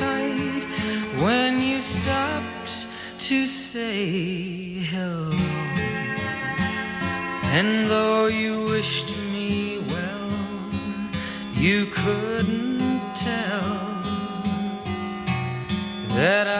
when 0.00 1.60
you 1.60 1.80
stopped 1.82 2.86
to 3.18 3.46
say 3.46 4.06
hello. 4.92 5.30
And 7.52 7.84
though 7.86 8.26
you 8.26 8.64
wished 8.64 9.18
me 9.18 9.84
well, 9.88 10.30
you 11.54 11.86
couldn't 11.86 12.78
tell 13.14 14.02
that 16.16 16.46
I. 16.48 16.59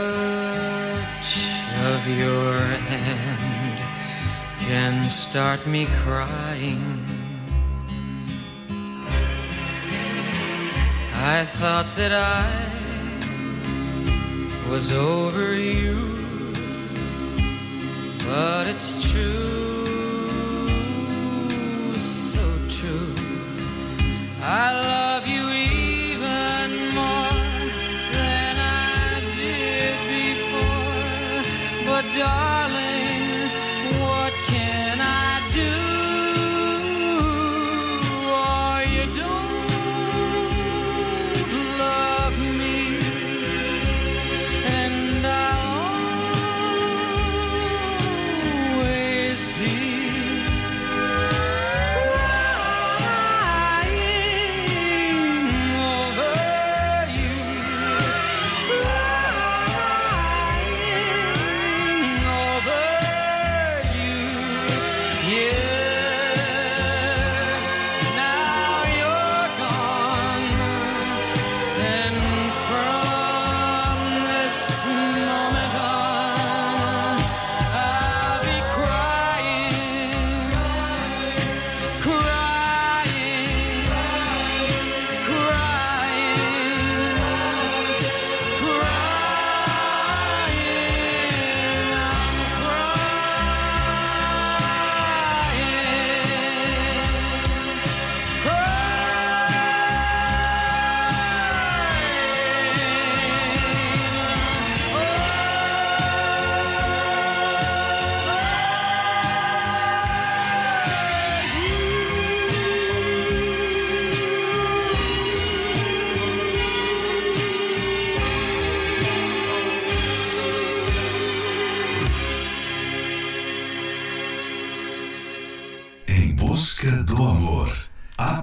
of 2.01 2.07
your 2.17 2.57
hand 2.57 3.79
can 4.59 5.09
start 5.09 5.65
me 5.67 5.85
crying. 6.03 7.05
I 11.13 11.45
thought 11.45 11.93
that 11.95 12.11
I 12.11 12.49
was 14.69 14.91
over 14.91 15.53
you. 15.53 15.90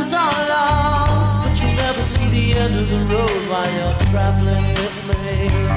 Battles 0.00 0.12
are 0.14 0.48
lost, 0.48 1.42
but 1.42 1.62
you'll 1.62 1.76
never 1.76 2.02
see 2.02 2.28
the 2.30 2.58
end 2.58 2.74
of 2.74 2.88
the 2.88 3.14
road 3.14 3.48
while 3.50 3.70
you're 3.72 3.98
traveling 4.10 4.68
with 4.68 5.08
me. 5.08 5.69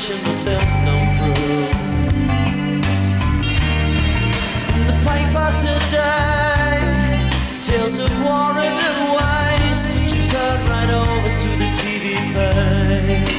Suspicion, 0.00 0.24
but 0.24 0.44
there's 0.44 0.76
no 0.84 0.96
proof. 1.16 1.70
In 4.74 4.86
the 4.86 4.96
paper 5.08 5.48
today, 5.60 7.30
tales 7.62 7.98
of 7.98 8.10
war 8.20 8.52
and 8.58 8.76
waste. 9.16 9.88
But 9.94 10.14
you 10.14 10.22
turn 10.28 10.68
right 10.68 10.90
over 10.90 11.36
to 11.36 11.48
the 11.58 11.68
TV 11.80 12.16
page. 12.34 13.35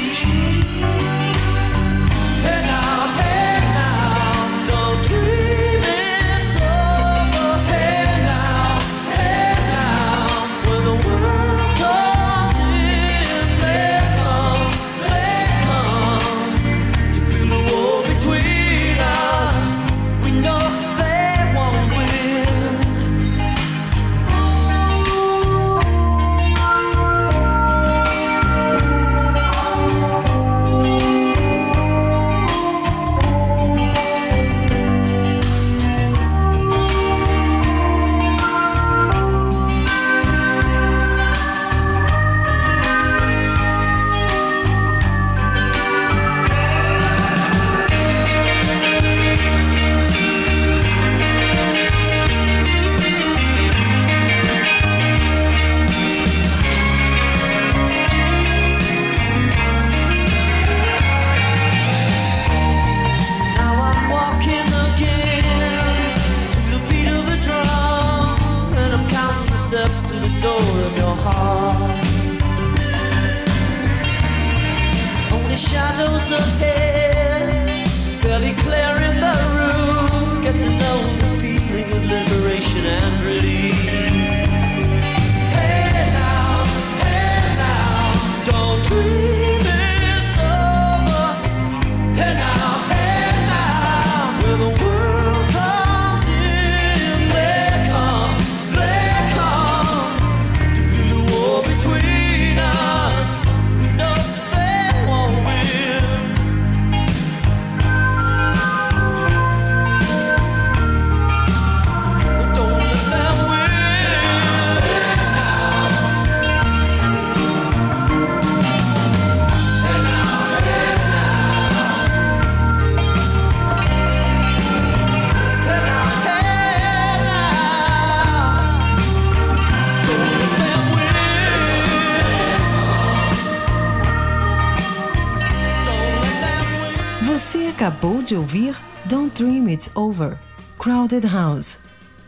De 138.28 138.36
ouvir 138.36 138.76
Don't 139.06 139.42
Dream 139.42 139.70
It's 139.70 139.90
Over, 139.96 140.38
Crowded 140.78 141.26
House, 141.26 141.80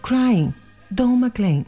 Crying, 0.01 0.53
Don 0.89 1.17
McLean. 1.17 1.65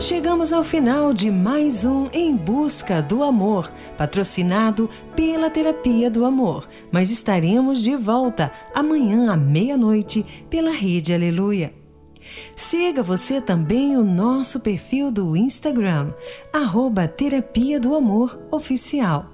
Chegamos 0.00 0.54
ao 0.54 0.64
final 0.64 1.12
de 1.12 1.30
mais 1.30 1.84
um 1.84 2.08
Em 2.14 2.34
Busca 2.34 3.02
do 3.02 3.22
Amor, 3.22 3.70
patrocinado 3.98 4.88
pela 5.14 5.50
Terapia 5.50 6.10
do 6.10 6.24
Amor. 6.24 6.66
Mas 6.90 7.10
estaremos 7.10 7.82
de 7.82 7.94
volta 7.94 8.50
amanhã 8.74 9.30
à 9.30 9.36
meia-noite 9.36 10.24
pela 10.48 10.70
Rede 10.70 11.12
Aleluia. 11.12 11.74
Siga 12.56 13.02
você 13.02 13.38
também 13.38 13.98
o 13.98 14.02
nosso 14.02 14.60
perfil 14.60 15.12
do 15.12 15.36
Instagram, 15.36 16.14
arroba 16.50 17.06
Terapia 17.06 17.78
do 17.78 17.94
Amor 17.94 18.40
Oficial. 18.50 19.29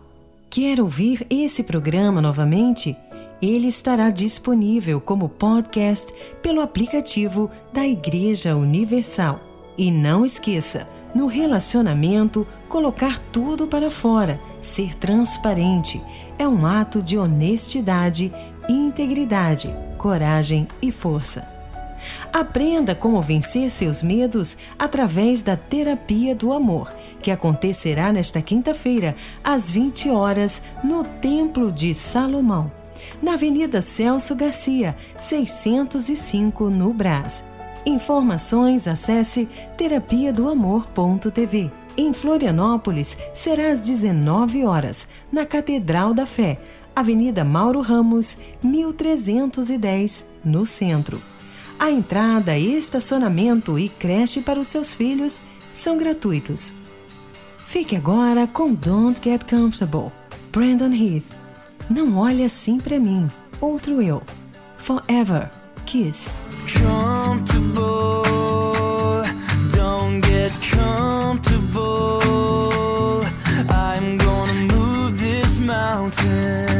Quer 0.57 0.81
ouvir 0.81 1.27
esse 1.29 1.63
programa 1.63 2.19
novamente? 2.19 2.97
Ele 3.43 3.69
estará 3.69 4.09
disponível 4.09 4.99
como 5.03 5.29
podcast 5.29 6.11
pelo 6.41 6.63
aplicativo 6.63 7.51
da 7.75 7.87
Igreja 7.87 8.57
Universal. 8.57 9.39
E 9.77 9.91
não 9.91 10.25
esqueça, 10.25 10.89
no 11.15 11.27
relacionamento, 11.27 12.47
colocar 12.71 13.19
tudo 13.31 13.67
para 13.67 13.91
fora, 13.91 14.41
ser 14.59 14.95
transparente, 14.95 16.01
é 16.39 16.49
um 16.49 16.65
ato 16.65 17.03
de 17.03 17.19
honestidade, 17.19 18.33
integridade, 18.67 19.69
coragem 19.99 20.67
e 20.81 20.91
força. 20.91 21.56
Aprenda 22.39 22.95
como 22.95 23.23
vencer 23.23 23.71
seus 23.71 24.03
medos 24.03 24.59
através 24.79 25.41
da 25.41 25.57
Terapia 25.57 26.35
do 26.35 26.53
Amor, 26.53 26.93
que 27.23 27.31
acontecerá 27.31 28.13
nesta 28.13 28.43
quinta-feira, 28.43 29.17
às 29.43 29.71
20 29.71 30.11
horas, 30.11 30.61
no 30.85 31.03
Templo 31.03 31.73
de 31.73 31.95
Salomão, 31.95 32.71
na 33.23 33.33
Avenida 33.33 33.81
Celso 33.81 34.37
Garcia, 34.37 34.95
605, 35.19 36.69
no 36.69 36.93
Brás. 36.93 37.43
Informações 37.87 38.87
acesse 38.87 39.49
terapia 39.79 40.31
do 40.31 40.45
Em 41.97 42.13
Florianópolis, 42.13 43.17
será 43.33 43.73
às 43.73 43.81
19 43.81 44.63
horas, 44.63 45.09
na 45.33 45.47
Catedral 45.47 46.13
da 46.13 46.27
Fé, 46.27 46.61
Avenida 46.95 47.43
Mauro 47.43 47.81
Ramos, 47.81 48.37
1310, 48.63 50.27
no 50.45 50.67
centro. 50.67 51.36
A 51.79 51.91
entrada, 51.91 52.59
estacionamento 52.59 53.79
e 53.79 53.89
creche 53.89 54.41
para 54.41 54.59
os 54.59 54.67
seus 54.67 54.95
filhos 54.95 55.43
são 55.73 55.99
gratuitos. 55.99 56.73
Fique 57.67 57.95
agora 57.95 58.47
com 58.47 58.73
Don't 58.73 59.21
Get 59.23 59.43
Comfortable, 59.49 60.11
Brandon 60.51 60.93
Heath. 60.93 61.35
Não 61.91 62.17
olhe 62.17 62.45
assim 62.45 62.79
pra 62.79 62.99
mim, 62.99 63.31
outro 63.61 64.01
eu. 64.01 64.23
Forever, 64.77 65.51
Kiss. 65.85 66.33
comfortable. 66.67 68.23
Don't 69.75 70.21
get 70.27 70.53
comfortable. 70.61 72.21
I'm 73.69 74.17
gonna 74.19 74.55
move 74.73 75.19
this 75.19 75.59
mountain. 75.59 76.76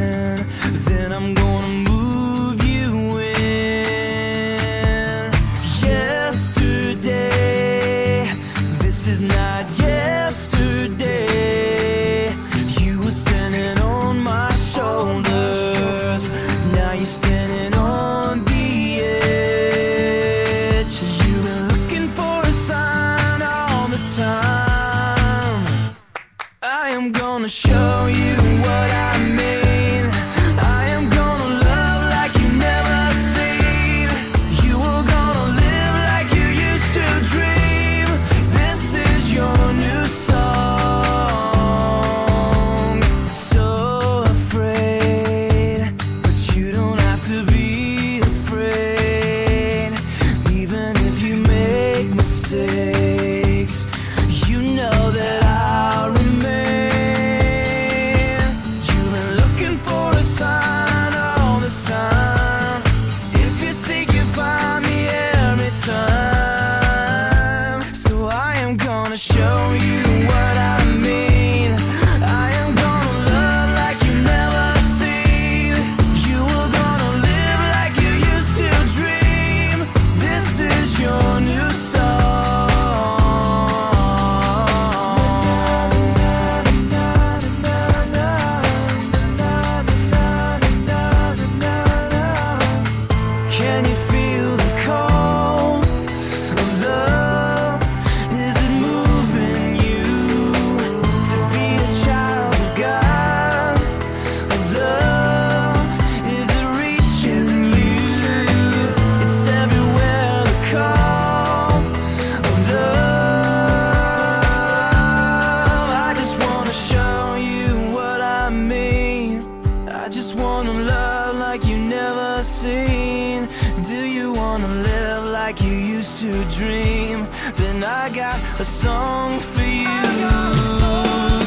Do 123.83 124.07
you 124.07 124.33
wanna 124.33 124.69
live 124.69 125.25
like 125.25 125.61
you 125.61 125.71
used 125.71 126.21
to 126.21 126.45
dream? 126.47 127.29
Then 127.57 127.85
I 127.85 128.09
got 128.09 128.41
a 128.59 128.65
song 128.65 129.39
for 129.39 129.61
you. 129.61 130.03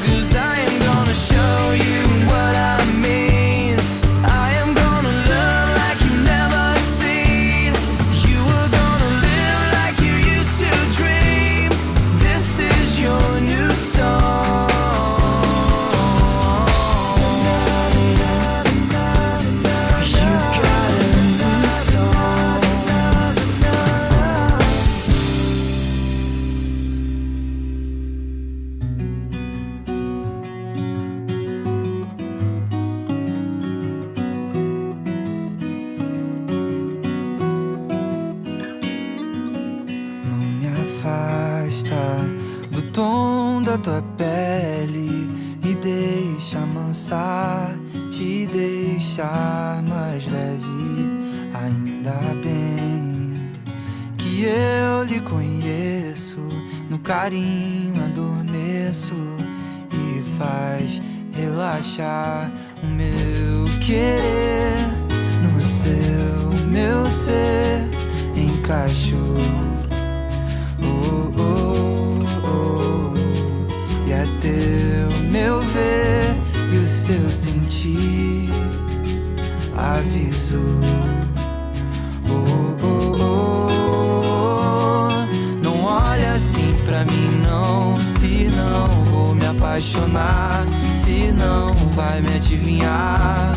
Cause 0.06 0.36
I 0.36 0.56
am 0.60 0.80
gonna 0.80 1.16
show 1.16 1.72
you 1.86 2.09
carinho 57.30 58.04
adormeço 58.06 59.14
e 59.94 60.24
faz 60.36 61.00
relaxar 61.32 62.52
o 62.82 62.88
meu 62.88 63.66
querer. 63.80 64.74
No 65.44 65.62
seu, 65.62 66.68
meu 66.68 67.06
ser 67.08 67.88
encaixou. 68.36 69.36
Oh, 70.82 71.32
oh, 71.38 72.18
oh. 72.48 74.08
E 74.08 74.12
é 74.12 74.26
teu 74.42 75.30
meu 75.30 75.62
ver 75.62 76.36
e 76.74 76.78
o 76.80 76.88
seu 76.88 77.30
sentir 77.30 78.50
avisou. 79.78 80.99
Apaixonar, 89.80 90.66
se 90.94 91.32
não 91.32 91.74
vai 91.96 92.22
me 92.22 92.36
adivinhar. 92.36 93.52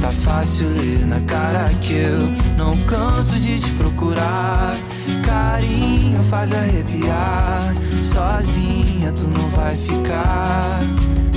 Tá 0.00 0.10
fácil 0.10 0.68
ler 0.68 1.06
na 1.06 1.20
cara 1.20 1.68
que 1.82 1.92
eu 1.92 2.20
não 2.56 2.76
canso 2.84 3.38
de 3.38 3.60
te 3.60 3.70
procurar. 3.72 4.74
Carinho 5.24 6.22
faz 6.24 6.50
arrepiar. 6.52 7.74
Sozinha 8.02 9.12
tu 9.12 9.26
não 9.26 9.48
vai 9.50 9.76
ficar. 9.76 10.80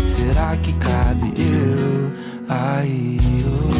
Será 0.05 0.55
que 0.55 0.71
cabe 0.73 1.33
eu 1.37 2.11
aí? 2.47 3.19
oh? 3.45 3.76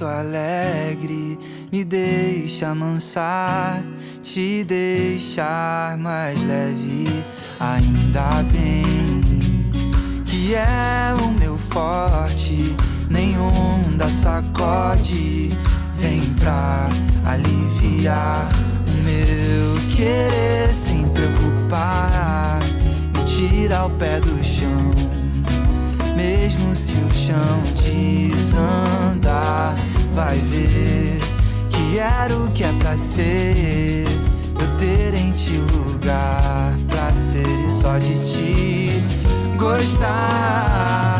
Muito 0.00 0.06
alegre. 0.06 1.38
Me 1.70 1.84
deixa 1.84 2.68
amansar, 2.68 3.82
te 4.22 4.64
deixar 4.64 5.98
mais 5.98 6.40
leve. 6.42 7.22
Ainda 7.58 8.42
bem 8.50 9.20
que 10.24 10.54
é 10.54 11.14
o 11.22 11.28
meu 11.38 11.58
forte. 11.58 12.74
nem 13.08 13.36
onda 13.38 14.08
sacode. 14.08 15.50
Vem 15.96 16.22
pra 16.38 16.88
aliviar 17.26 18.48
o 18.88 19.02
meu 19.02 19.88
querer 19.94 20.72
sem 20.72 21.06
preocupar. 21.08 22.58
Me 23.12 23.24
tira 23.24 23.84
o 23.84 23.90
pé 23.90 24.20
do 24.20 24.42
chão, 24.42 25.09
mesmo 26.20 26.76
se 26.76 26.92
o 26.92 27.14
chão 27.14 27.62
desandar. 27.82 29.74
Vai 30.12 30.36
ver 30.38 31.18
que 31.70 31.98
era 31.98 32.36
o 32.36 32.50
que 32.50 32.64
é 32.64 32.72
pra 32.78 32.94
ser. 32.96 34.04
Eu 34.60 34.76
ter 34.76 35.14
em 35.14 35.32
ti 35.32 35.56
lugar 35.72 36.76
pra 36.86 37.14
ser 37.14 37.46
e 37.66 37.70
só 37.70 37.96
de 37.96 38.14
ti 38.18 38.90
gostar. 39.56 41.18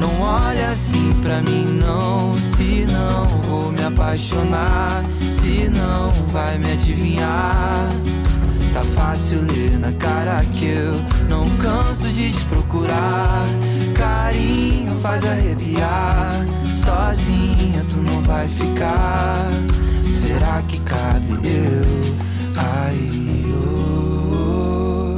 Não 0.00 0.22
olha 0.22 0.70
assim 0.70 1.10
pra 1.20 1.42
mim, 1.42 1.66
não. 1.84 2.40
Se 2.40 2.86
não, 2.86 3.26
vou 3.42 3.70
me 3.70 3.84
apaixonar. 3.84 5.02
Se 5.30 5.68
não, 5.68 6.10
vai 6.32 6.56
me 6.56 6.72
adivinhar. 6.72 7.88
Tá 8.72 8.82
fácil 8.84 9.40
ler 9.42 9.78
na 9.78 9.92
cara 9.92 10.44
que 10.52 10.66
eu 10.66 10.94
não 11.28 11.48
canso 11.56 12.12
de 12.12 12.32
te 12.32 12.44
procurar. 12.46 13.44
Carinho 13.96 14.94
faz 15.00 15.24
arrepiar. 15.24 16.46
Sozinha 16.74 17.84
tu 17.88 17.96
não 17.96 18.20
vai 18.22 18.46
ficar. 18.48 19.36
Será 20.12 20.62
que 20.62 20.80
cabe 20.80 21.32
eu 21.44 22.14
aí? 22.56 23.44
oh, 23.54 25.16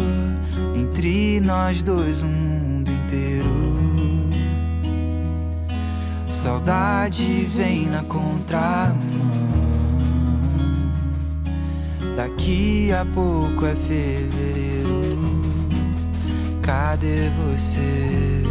entre 0.79 1.41
nós 1.41 1.83
dois, 1.83 2.23
o 2.23 2.27
mundo 2.27 2.91
inteiro. 2.91 4.31
Saudade 6.31 7.45
vem 7.55 7.87
na 7.87 8.03
contramão. 8.05 9.50
Daqui 12.17 12.93
a 12.93 13.05
pouco 13.05 13.67
é 13.67 13.75
fevereiro. 13.75 15.41
Cadê 16.63 17.29
você? 17.31 18.43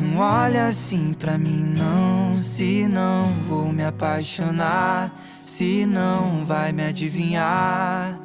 Não 0.00 0.18
olha 0.18 0.66
assim 0.66 1.12
pra 1.12 1.36
mim, 1.36 1.74
não. 1.76 2.38
Se 2.38 2.86
não, 2.86 3.32
vou 3.48 3.72
me 3.72 3.84
apaixonar. 3.84 5.12
Se 5.40 5.84
não, 5.84 6.44
vai 6.44 6.72
me 6.72 6.84
adivinhar. 6.84 8.18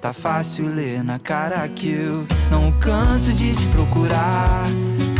Tá 0.00 0.12
fácil 0.12 0.66
ler 0.66 1.04
na 1.04 1.20
cara 1.20 1.68
que 1.68 1.88
eu 1.88 2.26
não 2.50 2.72
canso 2.80 3.32
de 3.32 3.54
te 3.54 3.68
procurar. 3.68 4.64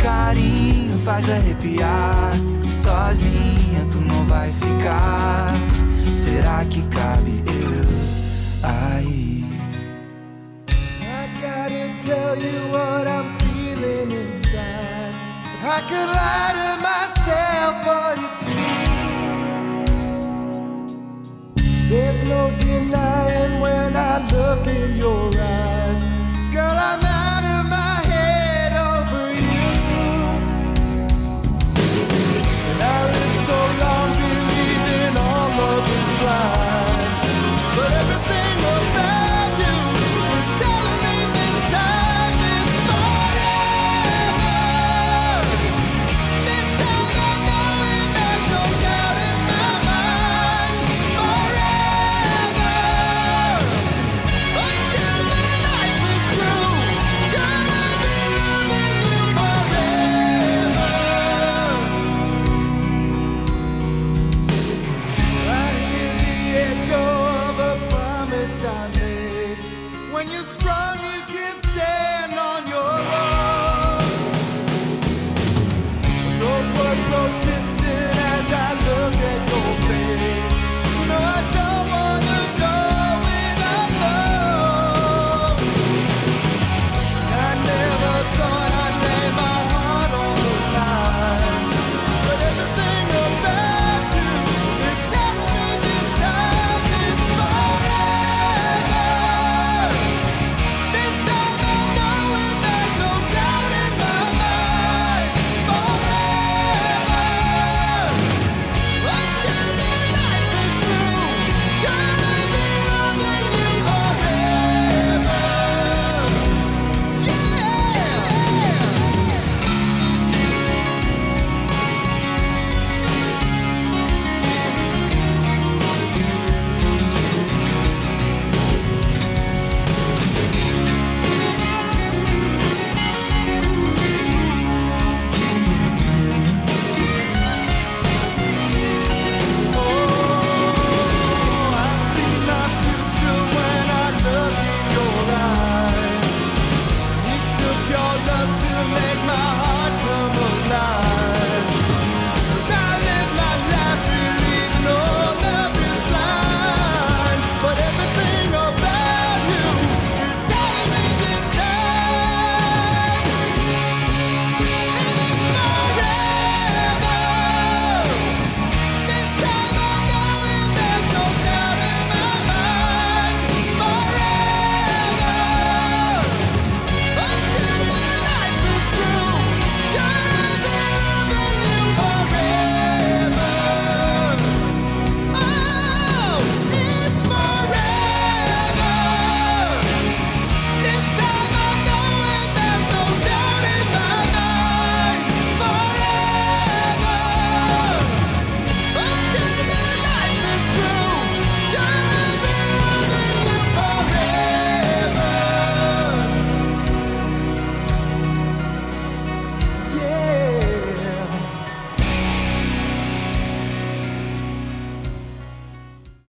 Carinho 0.01 0.99
faz 0.99 1.29
arrepiar. 1.29 2.31
Sozinha 2.69 3.87
tu 3.89 3.99
não 3.99 4.25
vai 4.25 4.51
ficar. 4.51 5.53
Será 6.23 6.63
que 6.63 6.81
cabe 6.83 7.43
eu 7.45 7.83
aí? 8.63 9.43
I 11.01 11.27
gotta 11.41 11.83
tell 12.01 12.37
you 12.37 12.59
what 12.71 13.05
I'm 13.05 13.37
feeling 13.39 14.09
inside. 14.09 15.13
I 15.65 15.81
could 15.89 16.09
lie 16.17 16.53
to 16.59 16.69
myself, 16.87 17.73
but 17.83 18.17
it's 18.25 18.43
true. 18.45 18.83
There's 21.89 22.21
no 22.23 22.41
denying 22.57 23.12